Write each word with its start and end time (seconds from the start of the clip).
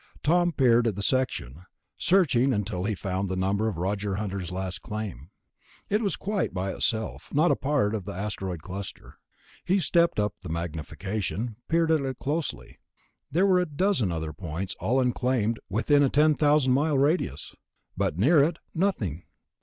Tom 0.23 0.51
peered 0.51 0.87
at 0.87 0.95
the 0.95 1.03
section, 1.03 1.67
searching 1.95 2.53
until 2.53 2.85
he 2.85 2.95
found 2.95 3.29
the 3.29 3.35
number 3.35 3.67
of 3.67 3.77
Roger 3.77 4.15
Hunter's 4.15 4.51
last 4.51 4.81
claim. 4.81 5.29
It 5.91 6.01
was 6.01 6.15
quite 6.15 6.55
by 6.55 6.73
itself, 6.73 7.31
not 7.31 7.51
a 7.51 7.55
part 7.55 7.93
of 7.93 8.07
an 8.07 8.15
asteroid 8.15 8.63
cluster. 8.63 9.19
He 9.63 9.77
stepped 9.77 10.19
up 10.19 10.33
the 10.41 10.49
magnification, 10.49 11.55
peered 11.69 11.91
at 11.91 11.99
it 12.01 12.17
closely. 12.17 12.79
There 13.29 13.45
were 13.45 13.59
a 13.59 13.67
dozen 13.67 14.11
other 14.11 14.33
pinpoints, 14.33 14.73
all 14.79 14.99
unclaimed, 14.99 15.59
within 15.69 16.01
a 16.01 16.09
ten 16.09 16.33
thousand 16.33 16.73
mile 16.73 16.97
radius.... 16.97 17.53
But 17.95 18.17
near 18.17 18.41
it, 18.43 18.57
nothing.... 18.73 19.25